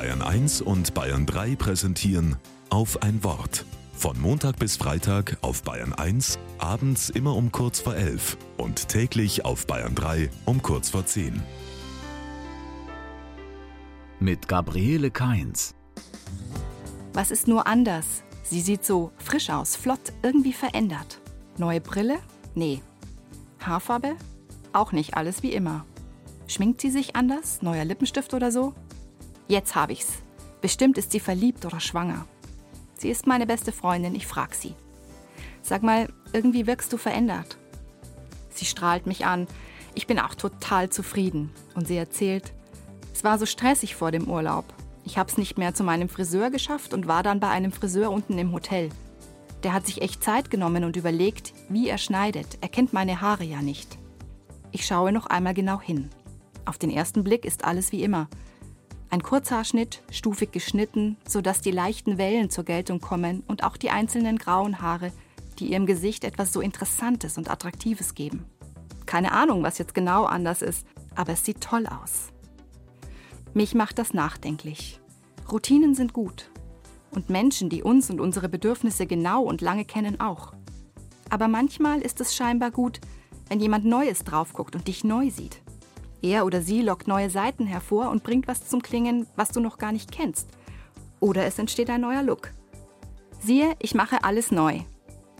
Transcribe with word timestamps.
Bayern 0.00 0.22
1 0.22 0.62
und 0.62 0.94
Bayern 0.94 1.26
3 1.26 1.56
präsentieren 1.56 2.36
auf 2.70 3.02
ein 3.02 3.22
Wort. 3.22 3.66
Von 3.92 4.18
Montag 4.18 4.58
bis 4.58 4.78
Freitag 4.78 5.36
auf 5.42 5.62
Bayern 5.62 5.92
1, 5.92 6.38
abends 6.56 7.10
immer 7.10 7.36
um 7.36 7.52
kurz 7.52 7.80
vor 7.80 7.94
11 7.94 8.38
und 8.56 8.88
täglich 8.88 9.44
auf 9.44 9.66
Bayern 9.66 9.94
3 9.94 10.30
um 10.46 10.62
kurz 10.62 10.88
vor 10.88 11.04
10. 11.04 11.42
Mit 14.20 14.48
Gabriele 14.48 15.10
Kainz. 15.10 15.74
Was 17.12 17.30
ist 17.30 17.46
nur 17.46 17.66
anders? 17.66 18.22
Sie 18.42 18.62
sieht 18.62 18.86
so 18.86 19.12
frisch 19.18 19.50
aus, 19.50 19.76
flott, 19.76 20.14
irgendwie 20.22 20.54
verändert. 20.54 21.20
Neue 21.58 21.82
Brille? 21.82 22.20
Nee. 22.54 22.80
Haarfarbe? 23.58 24.16
Auch 24.72 24.92
nicht 24.92 25.18
alles 25.18 25.42
wie 25.42 25.52
immer. 25.52 25.84
Schminkt 26.46 26.80
sie 26.80 26.90
sich 26.90 27.16
anders? 27.16 27.60
Neuer 27.60 27.84
Lippenstift 27.84 28.32
oder 28.32 28.50
so? 28.50 28.72
Jetzt 29.50 29.74
hab 29.74 29.90
ich's. 29.90 30.22
Bestimmt 30.60 30.96
ist 30.96 31.10
sie 31.10 31.18
verliebt 31.18 31.66
oder 31.66 31.80
schwanger. 31.80 32.24
Sie 32.96 33.08
ist 33.08 33.26
meine 33.26 33.48
beste 33.48 33.72
Freundin, 33.72 34.14
ich 34.14 34.28
frag 34.28 34.54
sie. 34.54 34.76
Sag 35.60 35.82
mal, 35.82 36.08
irgendwie 36.32 36.68
wirkst 36.68 36.92
du 36.92 36.96
verändert. 36.96 37.58
Sie 38.50 38.64
strahlt 38.64 39.08
mich 39.08 39.26
an. 39.26 39.48
Ich 39.96 40.06
bin 40.06 40.20
auch 40.20 40.36
total 40.36 40.90
zufrieden. 40.90 41.50
Und 41.74 41.88
sie 41.88 41.96
erzählt, 41.96 42.52
es 43.12 43.24
war 43.24 43.40
so 43.40 43.44
stressig 43.44 43.96
vor 43.96 44.12
dem 44.12 44.28
Urlaub. 44.28 44.66
Ich 45.04 45.18
hab's 45.18 45.36
nicht 45.36 45.58
mehr 45.58 45.74
zu 45.74 45.82
meinem 45.82 46.08
Friseur 46.08 46.50
geschafft 46.50 46.94
und 46.94 47.08
war 47.08 47.24
dann 47.24 47.40
bei 47.40 47.48
einem 47.48 47.72
Friseur 47.72 48.12
unten 48.12 48.38
im 48.38 48.52
Hotel. 48.52 48.90
Der 49.64 49.72
hat 49.72 49.84
sich 49.84 50.00
echt 50.00 50.22
Zeit 50.22 50.48
genommen 50.52 50.84
und 50.84 50.94
überlegt, 50.94 51.54
wie 51.68 51.88
er 51.88 51.98
schneidet. 51.98 52.58
Er 52.60 52.68
kennt 52.68 52.92
meine 52.92 53.20
Haare 53.20 53.42
ja 53.42 53.62
nicht. 53.62 53.98
Ich 54.70 54.86
schaue 54.86 55.10
noch 55.10 55.26
einmal 55.26 55.54
genau 55.54 55.80
hin. 55.80 56.08
Auf 56.66 56.78
den 56.78 56.90
ersten 56.90 57.24
Blick 57.24 57.44
ist 57.44 57.64
alles 57.64 57.90
wie 57.90 58.04
immer. 58.04 58.28
Ein 59.12 59.24
Kurzhaarschnitt, 59.24 60.04
stufig 60.12 60.52
geschnitten, 60.52 61.16
sodass 61.26 61.60
die 61.60 61.72
leichten 61.72 62.16
Wellen 62.16 62.48
zur 62.48 62.62
Geltung 62.62 63.00
kommen 63.00 63.42
und 63.48 63.64
auch 63.64 63.76
die 63.76 63.90
einzelnen 63.90 64.38
grauen 64.38 64.80
Haare, 64.80 65.10
die 65.58 65.72
ihrem 65.72 65.84
Gesicht 65.84 66.22
etwas 66.22 66.52
so 66.52 66.60
Interessantes 66.60 67.36
und 67.36 67.50
Attraktives 67.50 68.14
geben. 68.14 68.44
Keine 69.06 69.32
Ahnung, 69.32 69.64
was 69.64 69.78
jetzt 69.78 69.94
genau 69.94 70.26
anders 70.26 70.62
ist, 70.62 70.86
aber 71.16 71.32
es 71.32 71.44
sieht 71.44 71.60
toll 71.60 71.88
aus. 71.88 72.28
Mich 73.52 73.74
macht 73.74 73.98
das 73.98 74.14
nachdenklich. 74.14 75.00
Routinen 75.50 75.96
sind 75.96 76.12
gut. 76.12 76.48
Und 77.10 77.30
Menschen, 77.30 77.68
die 77.68 77.82
uns 77.82 78.10
und 78.10 78.20
unsere 78.20 78.48
Bedürfnisse 78.48 79.06
genau 79.06 79.42
und 79.42 79.60
lange 79.60 79.84
kennen, 79.84 80.20
auch. 80.20 80.52
Aber 81.30 81.48
manchmal 81.48 82.00
ist 82.00 82.20
es 82.20 82.36
scheinbar 82.36 82.70
gut, 82.70 83.00
wenn 83.48 83.58
jemand 83.58 83.84
Neues 83.84 84.20
drauf 84.22 84.52
guckt 84.52 84.76
und 84.76 84.86
dich 84.86 85.02
neu 85.02 85.30
sieht. 85.30 85.60
Er 86.22 86.44
oder 86.44 86.62
sie 86.62 86.82
lockt 86.82 87.08
neue 87.08 87.30
Seiten 87.30 87.66
hervor 87.66 88.10
und 88.10 88.22
bringt 88.22 88.48
was 88.48 88.68
zum 88.68 88.82
Klingen, 88.82 89.26
was 89.36 89.50
du 89.50 89.60
noch 89.60 89.78
gar 89.78 89.92
nicht 89.92 90.12
kennst. 90.12 90.48
Oder 91.18 91.46
es 91.46 91.58
entsteht 91.58 91.90
ein 91.90 92.00
neuer 92.00 92.22
Look. 92.22 92.50
Siehe, 93.40 93.74
ich 93.78 93.94
mache 93.94 94.24
alles 94.24 94.50
neu. 94.50 94.80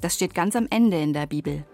Das 0.01 0.15
steht 0.15 0.35
ganz 0.35 0.57
am 0.57 0.67
Ende 0.71 1.01
in 1.01 1.13
der 1.13 1.27
Bibel. 1.27 1.65